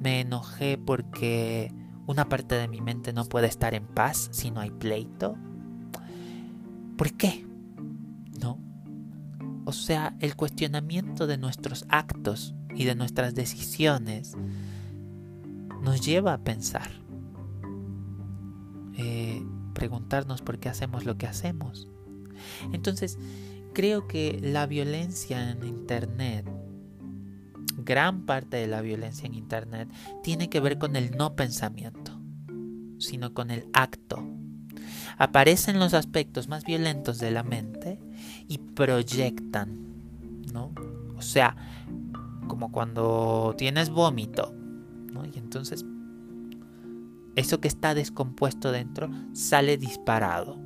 Me 0.00 0.20
enojé 0.20 0.78
porque 0.78 1.72
una 2.06 2.28
parte 2.28 2.54
de 2.54 2.68
mi 2.68 2.80
mente 2.80 3.12
no 3.12 3.24
puede 3.24 3.46
estar 3.48 3.74
en 3.74 3.86
paz 3.86 4.28
si 4.32 4.50
no 4.50 4.60
hay 4.60 4.70
pleito. 4.70 5.36
¿Por 6.96 7.12
qué? 7.12 7.46
¿No? 8.40 8.58
O 9.64 9.72
sea, 9.72 10.16
el 10.20 10.36
cuestionamiento 10.36 11.26
de 11.26 11.36
nuestros 11.36 11.84
actos 11.88 12.54
y 12.74 12.84
de 12.84 12.94
nuestras 12.94 13.34
decisiones 13.34 14.36
nos 15.82 16.00
lleva 16.00 16.32
a 16.34 16.38
pensar. 16.38 16.90
Eh, 18.94 19.44
preguntarnos 19.78 20.42
por 20.42 20.58
qué 20.58 20.68
hacemos 20.68 21.04
lo 21.04 21.16
que 21.16 21.28
hacemos. 21.28 21.86
Entonces, 22.72 23.16
creo 23.74 24.08
que 24.08 24.40
la 24.42 24.66
violencia 24.66 25.52
en 25.52 25.64
Internet, 25.64 26.44
gran 27.76 28.26
parte 28.26 28.56
de 28.56 28.66
la 28.66 28.80
violencia 28.80 29.28
en 29.28 29.34
Internet, 29.34 29.88
tiene 30.24 30.50
que 30.50 30.58
ver 30.58 30.78
con 30.78 30.96
el 30.96 31.16
no 31.16 31.36
pensamiento, 31.36 32.10
sino 32.98 33.34
con 33.34 33.52
el 33.52 33.68
acto. 33.72 34.20
Aparecen 35.16 35.78
los 35.78 35.94
aspectos 35.94 36.48
más 36.48 36.64
violentos 36.64 37.20
de 37.20 37.30
la 37.30 37.44
mente 37.44 38.00
y 38.48 38.58
proyectan, 38.58 39.78
¿no? 40.52 40.72
O 41.16 41.22
sea, 41.22 41.54
como 42.48 42.72
cuando 42.72 43.54
tienes 43.56 43.90
vómito, 43.90 44.52
¿no? 45.12 45.24
Y 45.24 45.38
entonces 45.38 45.84
eso 47.38 47.60
que 47.60 47.68
está 47.68 47.94
descompuesto 47.94 48.72
dentro 48.72 49.10
sale 49.32 49.76
disparado 49.76 50.58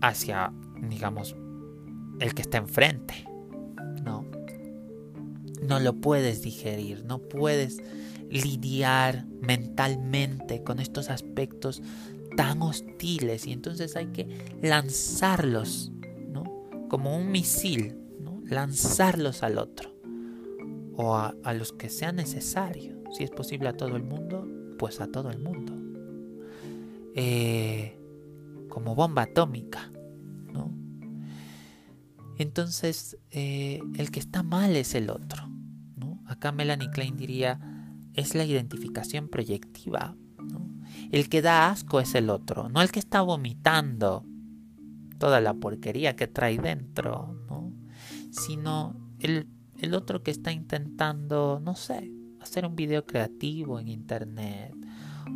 hacia, 0.00 0.52
digamos, 0.88 1.36
el 2.20 2.34
que 2.34 2.42
está 2.42 2.58
enfrente. 2.58 3.26
No. 4.04 4.24
No 5.62 5.80
lo 5.80 5.94
puedes 5.94 6.42
digerir, 6.42 7.04
no 7.04 7.18
puedes 7.18 7.82
lidiar 8.30 9.26
mentalmente 9.40 10.62
con 10.62 10.80
estos 10.80 11.10
aspectos 11.10 11.82
tan 12.36 12.62
hostiles 12.62 13.46
y 13.46 13.52
entonces 13.52 13.96
hay 13.96 14.08
que 14.08 14.28
lanzarlos, 14.62 15.92
¿no? 16.28 16.44
Como 16.88 17.16
un 17.16 17.30
misil, 17.30 17.96
¿no? 18.20 18.40
Lanzarlos 18.44 19.42
al 19.42 19.58
otro 19.58 19.96
o 20.96 21.14
a, 21.14 21.52
los 21.52 21.72
que 21.72 21.90
sea 21.90 22.12
necesario. 22.12 22.95
Si 23.12 23.24
es 23.24 23.30
posible 23.30 23.68
a 23.68 23.76
todo 23.76 23.96
el 23.96 24.02
mundo, 24.02 24.46
pues 24.78 25.00
a 25.00 25.06
todo 25.08 25.30
el 25.30 25.38
mundo. 25.38 25.72
Eh, 27.14 27.98
como 28.68 28.94
bomba 28.94 29.22
atómica, 29.22 29.90
¿no? 30.52 30.70
Entonces, 32.36 33.16
eh, 33.30 33.80
el 33.96 34.10
que 34.10 34.20
está 34.20 34.42
mal 34.42 34.76
es 34.76 34.94
el 34.94 35.08
otro, 35.08 35.48
¿no? 35.96 36.22
Acá 36.26 36.52
Melanie 36.52 36.90
Klein 36.90 37.16
diría, 37.16 37.58
es 38.12 38.34
la 38.34 38.44
identificación 38.44 39.28
proyectiva. 39.28 40.16
El 41.10 41.28
que 41.28 41.42
da 41.42 41.70
asco 41.70 42.00
es 42.00 42.14
el 42.14 42.30
otro, 42.30 42.68
no 42.68 42.82
el 42.82 42.90
que 42.90 42.98
está 42.98 43.22
vomitando 43.22 44.24
toda 45.18 45.40
la 45.40 45.54
porquería 45.54 46.16
que 46.16 46.26
trae 46.26 46.58
dentro, 46.58 47.38
¿no? 47.48 47.72
Sino 48.30 48.94
el, 49.20 49.48
el 49.78 49.94
otro 49.94 50.22
que 50.22 50.30
está 50.30 50.52
intentando, 50.52 51.60
no 51.62 51.74
sé, 51.76 52.12
hacer 52.46 52.64
un 52.64 52.76
video 52.76 53.04
creativo 53.04 53.78
en 53.78 53.88
internet 53.88 54.74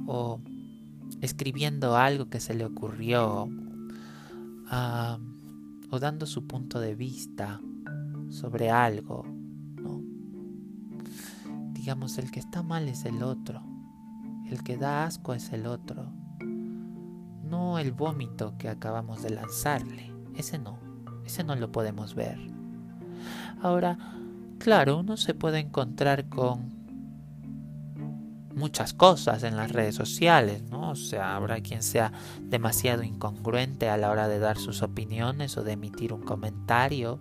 o 0.07 0.40
escribiendo 1.20 1.96
algo 1.96 2.29
que 2.29 2.40
se 2.40 2.55
le 2.55 2.64
ocurrió 2.64 3.49
o 5.90 5.99
dando 5.99 6.27
su 6.27 6.46
punto 6.46 6.79
de 6.81 6.94
vista 6.94 7.61
sobre 8.31 8.70
algo. 8.70 9.27
Digamos, 11.73 12.18
el 12.18 12.31
que 12.31 12.40
está 12.40 12.62
mal 12.62 12.88
es 12.88 13.05
el 13.07 13.23
otro, 13.23 13.62
el 14.49 14.62
que 14.62 14.77
da 14.77 15.05
asco 15.05 15.33
es 15.33 15.51
el 15.53 15.66
otro, 15.66 16.12
no 17.42 17.79
el 17.79 17.92
vómito 17.92 18.57
que 18.59 18.68
acabamos 18.68 19.23
de 19.23 19.31
lanzarle, 19.31 20.12
ese 20.37 20.59
no, 20.59 20.79
ese 21.25 21.42
no 21.42 21.57
lo 21.57 21.73
podemos 21.73 22.14
ver. 22.14 22.38
Ahora, 23.62 23.96
claro, 24.59 24.99
uno 24.99 25.16
se 25.16 25.33
puede 25.35 25.59
encontrar 25.59 26.29
con 26.29 26.80
muchas 28.54 28.92
cosas 28.92 29.42
en 29.42 29.56
las 29.56 29.72
redes 29.72 29.94
sociales, 29.94 30.62
¿no? 30.62 30.90
O 30.90 30.94
sea, 30.94 31.36
habrá 31.36 31.60
quien 31.60 31.82
sea 31.82 32.12
demasiado 32.42 33.02
incongruente 33.02 33.88
a 33.88 33.96
la 33.96 34.10
hora 34.10 34.28
de 34.28 34.38
dar 34.38 34.58
sus 34.58 34.82
opiniones 34.82 35.56
o 35.56 35.62
de 35.62 35.72
emitir 35.72 36.12
un 36.12 36.22
comentario. 36.22 37.20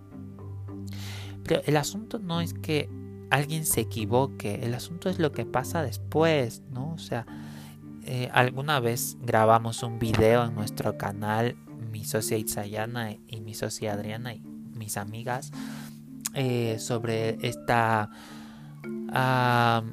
Pero 1.44 1.62
el 1.66 1.76
asunto 1.76 2.18
no 2.18 2.40
es 2.40 2.54
que 2.54 2.90
alguien 3.30 3.64
se 3.64 3.82
equivoque, 3.82 4.64
el 4.64 4.74
asunto 4.74 5.08
es 5.08 5.18
lo 5.18 5.32
que 5.32 5.46
pasa 5.46 5.82
después, 5.82 6.62
¿no? 6.70 6.92
O 6.92 6.98
sea, 6.98 7.26
eh, 8.04 8.28
alguna 8.32 8.80
vez 8.80 9.16
grabamos 9.20 9.82
un 9.82 9.98
video 9.98 10.44
en 10.44 10.54
nuestro 10.54 10.98
canal, 10.98 11.56
mi 11.90 12.04
socia 12.04 12.36
Itzayana 12.36 13.12
y 13.12 13.40
mi 13.40 13.54
socia 13.54 13.92
Adriana 13.92 14.34
y 14.34 14.40
mis 14.40 14.96
amigas, 14.96 15.52
eh, 16.34 16.78
sobre 16.78 17.38
esta 17.46 18.10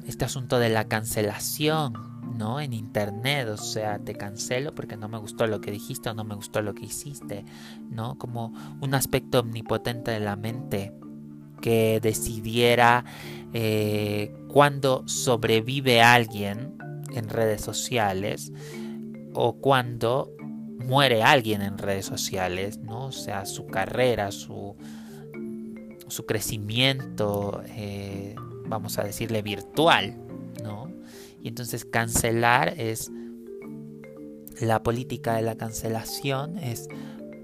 este 0.06 0.24
asunto 0.24 0.58
de 0.58 0.68
la 0.68 0.84
cancelación, 0.86 1.92
¿no? 2.36 2.60
En 2.60 2.72
internet, 2.72 3.48
o 3.48 3.56
sea, 3.56 3.98
te 3.98 4.14
cancelo 4.14 4.74
porque 4.74 4.96
no 4.96 5.08
me 5.08 5.18
gustó 5.18 5.46
lo 5.46 5.60
que 5.60 5.70
dijiste 5.70 6.08
o 6.10 6.14
no 6.14 6.24
me 6.24 6.34
gustó 6.34 6.62
lo 6.62 6.74
que 6.74 6.86
hiciste, 6.86 7.44
¿no? 7.90 8.16
Como 8.16 8.52
un 8.80 8.94
aspecto 8.94 9.40
omnipotente 9.40 10.12
de 10.12 10.20
la 10.20 10.36
mente 10.36 10.92
que 11.60 11.98
decidiera 12.00 13.04
eh, 13.52 14.32
cuando 14.48 15.06
sobrevive 15.08 16.00
alguien 16.02 16.78
en 17.12 17.28
redes 17.28 17.62
sociales 17.62 18.52
o 19.34 19.54
cuando 19.54 20.32
muere 20.78 21.22
alguien 21.22 21.62
en 21.62 21.76
redes 21.76 22.06
sociales, 22.06 22.78
¿no? 22.78 23.06
O 23.06 23.12
sea, 23.12 23.46
su 23.46 23.66
carrera, 23.66 24.30
su, 24.30 24.76
su 26.06 26.24
crecimiento, 26.24 27.62
eh, 27.66 28.36
vamos 28.68 28.98
a 28.98 29.04
decirle, 29.04 29.42
virtual, 29.42 30.16
¿no? 30.62 30.92
Y 31.42 31.48
entonces 31.48 31.84
cancelar 31.84 32.74
es, 32.76 33.10
la 34.60 34.82
política 34.82 35.36
de 35.36 35.42
la 35.42 35.56
cancelación 35.56 36.58
es 36.58 36.88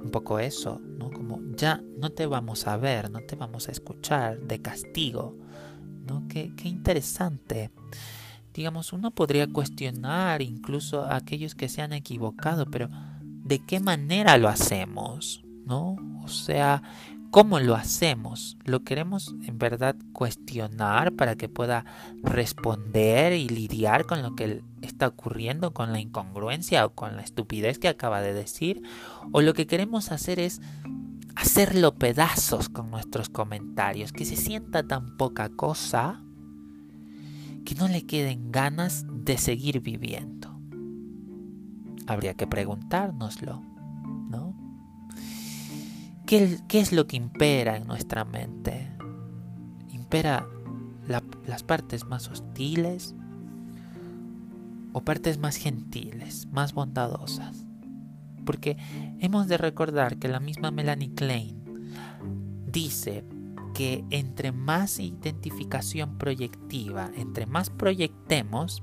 un 0.02 0.10
poco 0.10 0.38
eso, 0.38 0.80
¿no? 0.80 1.10
Como 1.10 1.40
ya 1.56 1.82
no 1.98 2.10
te 2.10 2.26
vamos 2.26 2.66
a 2.66 2.76
ver, 2.76 3.10
no 3.10 3.20
te 3.20 3.36
vamos 3.36 3.68
a 3.68 3.72
escuchar 3.72 4.40
de 4.40 4.60
castigo, 4.60 5.36
¿no? 6.06 6.26
Qué, 6.28 6.52
qué 6.56 6.68
interesante. 6.68 7.70
Digamos, 8.52 8.92
uno 8.92 9.10
podría 9.10 9.46
cuestionar 9.48 10.42
incluso 10.42 11.02
a 11.02 11.16
aquellos 11.16 11.54
que 11.54 11.68
se 11.68 11.82
han 11.82 11.92
equivocado, 11.92 12.66
pero 12.66 12.88
¿de 13.22 13.64
qué 13.64 13.80
manera 13.80 14.38
lo 14.38 14.48
hacemos? 14.48 15.44
¿No? 15.66 15.96
O 16.22 16.28
sea, 16.28 16.82
¿Cómo 17.34 17.58
lo 17.58 17.74
hacemos? 17.74 18.56
¿Lo 18.64 18.84
queremos 18.84 19.34
en 19.44 19.58
verdad 19.58 19.96
cuestionar 20.12 21.14
para 21.14 21.34
que 21.34 21.48
pueda 21.48 21.84
responder 22.22 23.32
y 23.32 23.48
lidiar 23.48 24.06
con 24.06 24.22
lo 24.22 24.36
que 24.36 24.62
está 24.82 25.08
ocurriendo, 25.08 25.74
con 25.74 25.90
la 25.90 25.98
incongruencia 25.98 26.86
o 26.86 26.94
con 26.94 27.16
la 27.16 27.22
estupidez 27.22 27.80
que 27.80 27.88
acaba 27.88 28.20
de 28.20 28.34
decir? 28.34 28.82
¿O 29.32 29.42
lo 29.42 29.52
que 29.52 29.66
queremos 29.66 30.12
hacer 30.12 30.38
es 30.38 30.60
hacerlo 31.34 31.96
pedazos 31.96 32.68
con 32.68 32.92
nuestros 32.92 33.30
comentarios, 33.30 34.12
que 34.12 34.26
se 34.26 34.36
sienta 34.36 34.84
tan 34.84 35.16
poca 35.16 35.48
cosa 35.48 36.22
que 37.64 37.74
no 37.74 37.88
le 37.88 38.06
queden 38.06 38.52
ganas 38.52 39.06
de 39.10 39.38
seguir 39.38 39.80
viviendo? 39.80 40.56
Habría 42.06 42.34
que 42.34 42.46
preguntárnoslo. 42.46 43.73
¿Qué, 46.26 46.58
es 46.70 46.92
lo 46.92 47.06
que 47.06 47.16
impera 47.16 47.76
en 47.76 47.86
nuestra 47.86 48.24
mente? 48.24 48.90
¿Impera 49.92 50.48
las 51.46 51.62
partes 51.62 52.06
más 52.06 52.28
hostiles 52.28 53.14
o 54.94 55.02
partes 55.02 55.38
más 55.38 55.56
gentiles, 55.56 56.48
más 56.50 56.72
bondadosas? 56.72 57.66
Porque 58.46 58.78
hemos 59.20 59.48
de 59.48 59.58
recordar 59.58 60.18
que 60.18 60.28
la 60.28 60.40
misma 60.40 60.70
Melanie 60.70 61.14
Klein 61.14 61.62
dice 62.66 63.24
que 63.74 64.04
entre 64.08 64.50
más 64.50 65.00
identificación 65.00 66.16
proyectiva, 66.16 67.10
entre 67.16 67.44
más 67.44 67.68
proyectemos, 67.68 68.80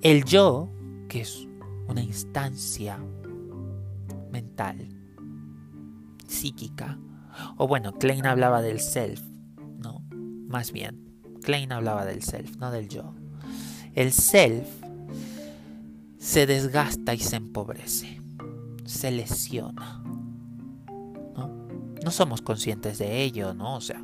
el 0.00 0.24
yo, 0.24 0.70
que 1.08 1.20
es 1.22 1.46
una 1.88 2.02
instancia 2.02 2.98
mental, 4.30 4.99
psíquica. 6.30 6.98
O 7.56 7.66
bueno, 7.66 7.92
Klein 7.92 8.26
hablaba 8.26 8.62
del 8.62 8.80
self, 8.80 9.22
¿no? 9.78 10.02
Más 10.48 10.72
bien, 10.72 11.10
Klein 11.42 11.72
hablaba 11.72 12.04
del 12.04 12.22
self, 12.22 12.56
no 12.56 12.70
del 12.70 12.88
yo. 12.88 13.14
El 13.94 14.12
self 14.12 14.68
se 16.18 16.46
desgasta 16.46 17.14
y 17.14 17.18
se 17.18 17.36
empobrece, 17.36 18.22
se 18.84 19.10
lesiona. 19.10 20.02
¿no? 21.36 21.66
no 22.04 22.10
somos 22.10 22.42
conscientes 22.42 22.98
de 22.98 23.22
ello, 23.22 23.54
¿no? 23.54 23.76
O 23.76 23.80
sea, 23.80 24.02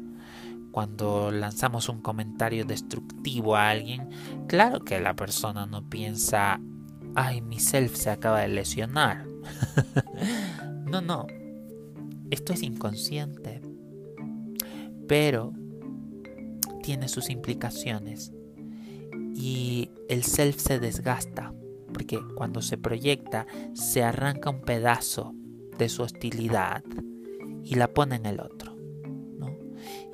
cuando 0.72 1.30
lanzamos 1.30 1.88
un 1.88 2.00
comentario 2.00 2.64
destructivo 2.64 3.56
a 3.56 3.70
alguien, 3.70 4.08
claro 4.48 4.80
que 4.80 5.00
la 5.00 5.14
persona 5.14 5.66
no 5.66 5.88
piensa, 5.88 6.60
ay, 7.14 7.40
mi 7.40 7.60
self 7.60 7.94
se 7.96 8.10
acaba 8.10 8.40
de 8.40 8.48
lesionar. 8.48 9.26
no, 10.86 11.00
no, 11.00 11.26
esto 12.30 12.52
es 12.52 12.62
inconsciente, 12.62 13.60
pero 15.06 15.52
tiene 16.82 17.08
sus 17.08 17.30
implicaciones 17.30 18.32
y 19.34 19.90
el 20.08 20.22
self 20.24 20.58
se 20.58 20.78
desgasta 20.78 21.52
porque 21.92 22.20
cuando 22.34 22.62
se 22.62 22.78
proyecta 22.78 23.46
se 23.74 24.02
arranca 24.02 24.50
un 24.50 24.60
pedazo 24.60 25.34
de 25.78 25.88
su 25.88 26.02
hostilidad 26.02 26.84
y 27.62 27.74
la 27.74 27.92
pone 27.92 28.16
en 28.16 28.26
el 28.26 28.40
otro. 28.40 28.76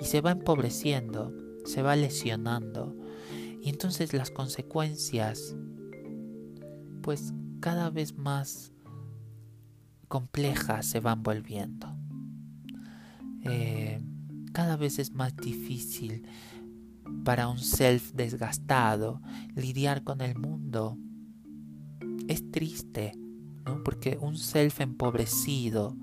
Y 0.01 0.05
se 0.05 0.21
va 0.21 0.33
empobreciendo, 0.33 1.33
se 1.65 1.83
va 1.83 1.95
lesionando. 1.97 2.97
Y 3.61 3.69
entonces 3.69 4.13
las 4.13 4.31
consecuencias, 4.31 5.55
pues 7.03 7.33
cada 7.61 7.91
vez 7.91 8.17
más 8.17 8.73
complejas 10.09 10.87
se 10.87 11.01
van 11.01 11.23
volviendo. 11.23 11.89
Eh, 13.45 14.01
cada 14.53 14.77
vez 14.77 14.99
es 14.99 15.13
más 15.13 15.37
difícil 15.37 16.25
para 17.25 17.49
un 17.49 17.59
self 17.59 18.13
desgastado 18.13 19.21
lidiar 19.55 20.03
con 20.05 20.21
el 20.21 20.39
mundo 20.39 20.99
es 22.29 22.51
triste, 22.51 23.13
¿no? 23.65 23.83
Porque 23.83 24.19
un 24.21 24.37
self 24.37 24.81
empobrecido 24.81 25.97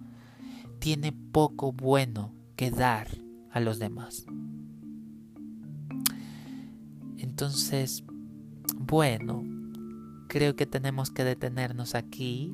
tiene 0.79 1.11
poco 1.11 1.71
bueno 1.71 2.33
que 2.55 2.71
dar 2.71 3.07
a 3.51 3.59
los 3.59 3.79
demás. 3.79 4.25
Entonces, 7.17 8.03
bueno, 8.77 9.43
creo 10.27 10.55
que 10.55 10.65
tenemos 10.65 11.11
que 11.11 11.23
detenernos 11.23 11.95
aquí 11.95 12.53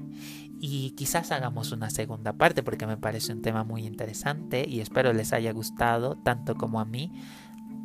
y 0.59 0.91
quizás 0.91 1.31
hagamos 1.31 1.71
una 1.71 1.89
segunda 1.89 2.33
parte 2.33 2.63
porque 2.63 2.87
me 2.87 2.97
parece 2.97 3.33
un 3.33 3.41
tema 3.41 3.63
muy 3.63 3.85
interesante 3.85 4.65
y 4.67 4.79
espero 4.79 5.13
les 5.13 5.33
haya 5.33 5.51
gustado 5.51 6.17
tanto 6.17 6.55
como 6.55 6.79
a 6.79 6.85
mí 6.85 7.11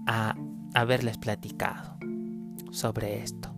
a 0.07 0.37
haberles 0.75 1.19
platicado 1.19 1.99
sobre 2.71 3.23
esto. 3.23 3.55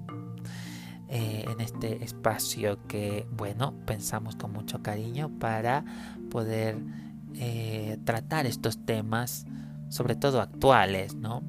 Eh, 1.09 1.45
en 1.47 1.61
este 1.61 2.03
espacio 2.03 2.87
que, 2.87 3.27
bueno, 3.31 3.75
pensamos 3.85 4.35
con 4.35 4.51
mucho 4.51 4.83
cariño 4.83 5.31
para 5.39 5.85
poder 6.31 6.79
eh, 7.35 7.99
tratar 8.05 8.47
estos 8.47 8.87
temas, 8.87 9.45
sobre 9.91 10.17
todo 10.17 10.41
actuales, 10.41 11.15
¿no? 11.15 11.43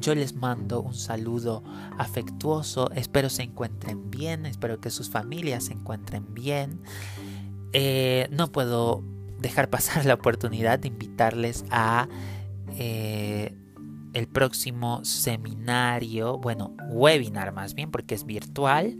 Yo 0.00 0.14
les 0.14 0.34
mando 0.34 0.80
un 0.80 0.94
saludo 0.94 1.62
afectuoso, 1.98 2.90
espero 2.92 3.28
se 3.30 3.42
encuentren 3.42 4.10
bien, 4.10 4.46
espero 4.46 4.80
que 4.80 4.90
sus 4.90 5.10
familias 5.10 5.64
se 5.64 5.72
encuentren 5.72 6.34
bien. 6.34 6.80
Eh, 7.72 8.28
no 8.30 8.52
puedo 8.52 9.02
dejar 9.40 9.70
pasar 9.70 10.04
la 10.04 10.14
oportunidad 10.14 10.78
de 10.78 10.88
invitarles 10.88 11.64
a 11.70 12.08
el 14.14 14.28
próximo 14.28 15.04
seminario, 15.04 16.38
bueno, 16.38 16.74
webinar 16.90 17.52
más 17.52 17.74
bien, 17.74 17.90
porque 17.90 18.14
es 18.14 18.24
virtual. 18.24 18.98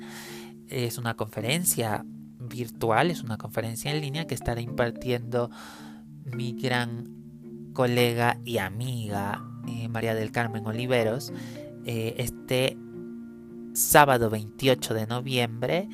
Es 0.69 0.99
una 0.99 1.15
conferencia 1.15 2.05
virtual, 2.39 3.11
es 3.11 3.23
una 3.23 3.39
conferencia 3.39 3.91
en 3.91 4.01
línea 4.01 4.27
que 4.27 4.35
estará 4.35 4.61
impartiendo 4.61 5.51
mi 6.25 6.53
gran 6.53 7.73
colega 7.73 8.39
y 8.45 8.59
amiga 8.59 9.45
María 9.89 10.15
del 10.15 10.31
Carmen 10.31 10.67
Oliveros 10.67 11.33
eh, 11.85 12.15
este 12.19 12.77
sábado 13.73 14.31
28 14.31 14.95
de 14.95 15.07
noviembre 15.07 15.89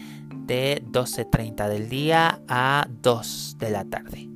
de 0.46 0.82
12.30 0.90 1.68
del 1.68 1.88
día 1.88 2.40
a 2.48 2.88
2 3.02 3.56
de 3.58 3.70
la 3.70 3.84
tarde. 3.84 4.28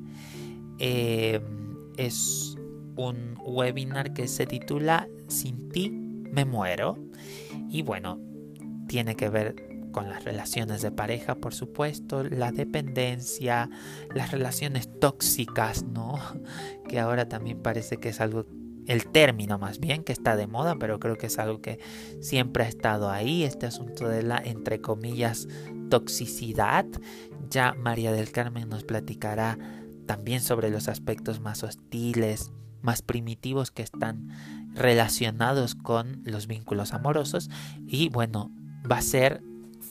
Eh, 0.79 1.41
es 1.97 2.57
un 2.97 3.37
webinar 3.41 4.13
que 4.13 4.29
se 4.29 4.47
titula 4.47 5.09
Sin 5.29 5.69
ti 5.71 5.91
me 5.91 6.45
muero. 6.45 6.99
Y 7.69 7.83
bueno, 7.83 8.21
tiene 8.87 9.17
que 9.17 9.29
ver 9.29 9.69
con 9.93 10.09
las 10.09 10.25
relaciones 10.25 10.83
de 10.83 10.91
pareja, 10.91 11.35
por 11.35 11.55
supuesto, 11.55 12.23
la 12.23 12.53
dependencia, 12.53 13.71
las 14.15 14.31
relaciones 14.31 14.89
tóxicas, 15.01 15.85
¿no? 15.85 16.19
Que 16.89 16.99
ahora 16.99 17.29
también 17.29 17.63
parece 17.63 17.99
que 17.99 18.11
es 18.11 18.21
algo, 18.21 18.47
el 18.89 19.07
término 19.07 19.59
más 19.59 19.79
bien, 19.79 20.03
que 20.03 20.13
está 20.13 20.35
de 20.35 20.47
moda, 20.47 20.77
pero 20.81 20.99
creo 20.99 21.17
que 21.17 21.27
es 21.27 21.39
algo 21.39 21.61
que 21.61 21.79
siempre 22.21 22.65
ha 22.65 22.69
estado 22.69 23.11
ahí, 23.11 23.45
este 23.45 23.67
asunto 23.67 24.09
de 24.09 24.23
la, 24.23 24.39
entre 24.39 24.81
comillas, 24.81 25.47
toxicidad. 25.91 26.87
Ya 27.51 27.75
María 27.75 28.13
del 28.13 28.33
Carmen 28.33 28.69
nos 28.69 28.85
platicará 28.85 29.59
también 30.07 30.41
sobre 30.41 30.71
los 30.71 30.89
aspectos 30.89 31.41
más 31.41 31.63
hostiles, 31.63 32.51
más 32.81 33.03
primitivos 33.03 33.71
que 33.71 33.83
están 33.83 34.31
relacionados 34.75 35.75
con 35.75 36.23
los 36.25 36.47
vínculos 36.47 36.95
amorosos 36.95 37.51
y 37.87 38.09
bueno, 38.09 38.51
va 38.91 38.99
a 38.99 39.03
ser 39.03 39.43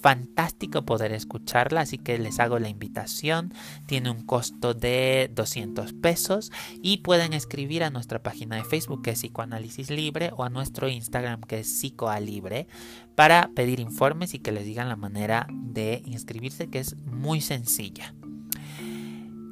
fantástico 0.08 0.86
poder 0.86 1.12
escucharla, 1.12 1.82
así 1.82 1.98
que 1.98 2.18
les 2.18 2.40
hago 2.40 2.60
la 2.60 2.70
invitación. 2.70 3.54
Tiene 3.88 4.10
un 4.10 4.26
costo 4.26 4.74
de 4.74 5.30
200 5.36 5.92
pesos 5.92 6.50
y 6.82 7.00
pueden 7.00 7.34
escribir 7.34 7.84
a 7.84 7.90
nuestra 7.90 8.24
página 8.24 8.56
de 8.56 8.64
Facebook 8.64 9.02
que 9.02 9.12
es 9.12 9.20
Psicoanálisis 9.20 9.90
Libre 9.90 10.32
o 10.38 10.46
a 10.46 10.50
nuestro 10.50 10.88
Instagram 10.88 11.42
que 11.42 11.60
es 11.60 11.80
Psicoalibre 11.80 12.70
para 13.16 13.52
pedir 13.54 13.82
informes 13.82 14.34
y 14.34 14.40
que 14.40 14.54
les 14.54 14.64
digan 14.64 14.88
la 14.88 14.96
manera 14.96 15.46
de 15.52 16.02
inscribirse 16.06 16.70
que 16.70 16.80
es 16.80 16.96
muy 17.04 17.42
sencilla. 17.42 18.16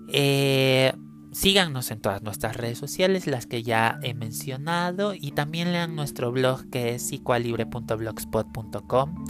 Eh, 0.08 0.94
Síganos 1.36 1.92
en 1.92 2.00
todas 2.00 2.24
nuestras 2.24 2.56
redes 2.56 2.78
sociales, 2.78 3.28
las 3.28 3.46
que 3.46 3.62
ya 3.62 4.00
he 4.04 4.14
mencionado, 4.14 5.14
y 5.14 5.32
también 5.32 5.74
lean 5.74 5.94
nuestro 5.94 6.32
blog 6.32 6.70
que 6.70 6.96
es 6.96 7.06
psicoalibre.blogspot.com. 7.06 9.26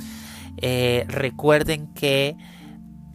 Eh, 0.57 1.05
recuerden 1.07 1.87
que 1.93 2.35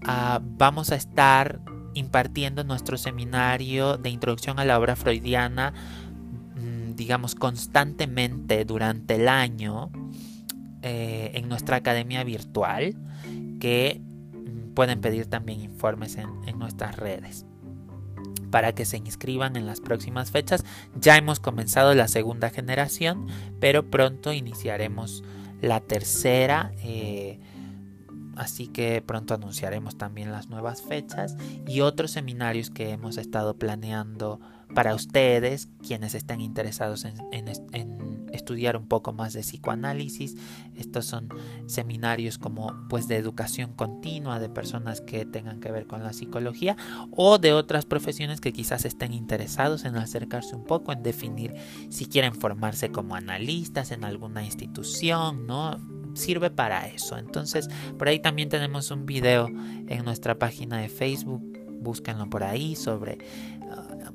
ah, 0.07 0.41
vamos 0.43 0.93
a 0.93 0.97
estar 0.97 1.61
impartiendo 1.95 2.65
nuestro 2.65 2.97
seminario 2.97 3.97
de 3.97 4.11
introducción 4.11 4.59
a 4.59 4.65
la 4.65 4.79
obra 4.79 4.97
freudiana, 4.97 5.73
mm, 6.57 6.95
digamos, 6.95 7.35
constantemente 7.35 8.65
durante 8.65 9.17
el 9.17 9.29
año 9.29 9.91
eh, 10.83 11.33
en 11.35 11.49
nuestra 11.49 11.77
academia 11.77 12.25
virtual, 12.25 12.97
que 13.59 14.01
mm, 14.01 14.75
pueden 14.75 15.01
pedir 15.01 15.27
también 15.27 15.61
informes 15.61 16.17
en 16.17 16.59
nuestras 16.59 16.97
redes 16.97 17.47
para 18.51 18.75
que 18.75 18.85
se 18.85 18.97
inscriban 18.97 19.57
en 19.57 19.67
las 19.67 19.81
próximas 19.81 20.31
fechas. 20.31 20.65
Ya 20.95 21.17
hemos 21.17 21.41
comenzado 21.41 21.95
la 21.95 22.09
segunda 22.09 22.51
generación, 22.51 23.27
pero 23.61 23.91
pronto 23.91 24.33
iniciaremos 24.33 25.23
la 25.61 25.81
tercera. 25.81 26.73
Eh, 26.83 27.39
así 28.37 28.69
que 28.69 29.03
pronto 29.03 29.35
anunciaremos 29.35 29.99
también 29.99 30.33
las 30.33 30.49
nuevas 30.49 30.83
fechas 30.83 31.37
y 31.67 31.81
otros 31.81 32.11
seminarios 32.13 32.71
que 32.71 32.91
hemos 32.91 33.19
estado 33.19 33.57
planeando 33.57 34.41
para 34.75 34.95
ustedes, 34.95 35.69
quienes 35.87 36.15
estén 36.15 36.41
interesados 36.41 37.05
en, 37.05 37.19
estudiar 38.41 38.77
un 38.77 38.87
poco 38.87 39.13
más 39.13 39.33
de 39.33 39.41
psicoanálisis. 39.41 40.37
Estos 40.77 41.07
son 41.07 41.29
seminarios 41.67 42.39
como 42.39 42.75
pues 42.89 43.07
de 43.07 43.17
educación 43.17 43.73
continua 43.75 44.41
de 44.41 44.49
personas 44.49 45.01
que 45.01 45.25
tengan 45.25 45.61
que 45.61 45.71
ver 45.71 45.87
con 45.87 46.03
la 46.03 46.13
psicología 46.13 46.77
o 47.13 47.39
de 47.39 47.53
otras 47.53 47.85
profesiones 47.85 48.41
que 48.41 48.53
quizás 48.53 48.85
estén 48.85 49.13
interesados 49.13 49.85
en 49.85 49.97
acercarse 49.97 50.57
un 50.57 50.65
poco, 50.65 50.93
en 50.93 51.03
definir 51.03 51.55
si 51.91 52.07
quieren 52.07 52.35
formarse 52.35 52.91
como 52.91 53.15
analistas 53.15 53.93
en 53.93 54.05
alguna 54.05 54.45
institución, 54.45 55.47
¿no? 55.47 55.79
Sirve 56.15 56.51
para 56.51 56.89
eso. 56.89 57.19
Entonces, 57.19 57.69
por 57.97 58.09
ahí 58.09 58.19
también 58.19 58.49
tenemos 58.49 58.91
un 58.91 59.07
video 59.07 59.49
en 59.49 60.05
nuestra 60.05 60.39
página 60.39 60.79
de 60.79 60.89
Facebook 60.89 61.51
búsquenlo 61.81 62.29
por 62.29 62.45
ahí 62.45 62.77
sobre 62.77 63.19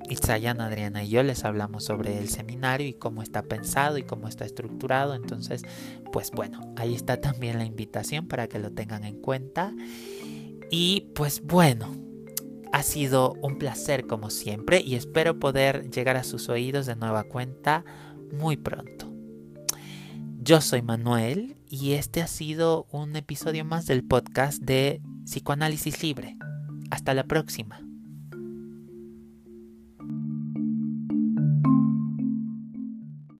Itzayana, 0.09 0.67
Adriana 0.67 1.03
y 1.03 1.09
yo 1.09 1.23
les 1.23 1.43
hablamos 1.45 1.83
sobre 1.83 2.17
el 2.19 2.29
seminario 2.29 2.87
y 2.87 2.93
cómo 2.93 3.21
está 3.21 3.43
pensado 3.43 3.97
y 3.97 4.03
cómo 4.03 4.27
está 4.27 4.45
estructurado. 4.45 5.15
Entonces, 5.15 5.63
pues 6.11 6.31
bueno, 6.31 6.73
ahí 6.77 6.93
está 6.93 7.19
también 7.21 7.57
la 7.57 7.65
invitación 7.65 8.27
para 8.27 8.47
que 8.47 8.59
lo 8.59 8.71
tengan 8.71 9.03
en 9.03 9.21
cuenta. 9.21 9.73
Y 10.69 11.11
pues 11.15 11.41
bueno, 11.41 11.95
ha 12.71 12.83
sido 12.83 13.33
un 13.41 13.57
placer 13.57 14.05
como 14.05 14.29
siempre 14.29 14.81
y 14.81 14.95
espero 14.95 15.39
poder 15.39 15.89
llegar 15.89 16.17
a 16.17 16.23
sus 16.23 16.49
oídos 16.49 16.85
de 16.85 16.95
nueva 16.95 17.23
cuenta 17.23 17.85
muy 18.31 18.57
pronto. 18.57 19.11
Yo 20.41 20.61
soy 20.61 20.81
Manuel 20.81 21.57
y 21.69 21.93
este 21.93 22.21
ha 22.21 22.27
sido 22.27 22.85
un 22.91 23.15
episodio 23.15 23.65
más 23.65 23.85
del 23.85 24.03
podcast 24.03 24.61
de 24.61 25.01
Psicoanálisis 25.23 26.03
Libre. 26.03 26.37
Hasta 26.91 27.13
la 27.13 27.23
próxima. 27.23 27.84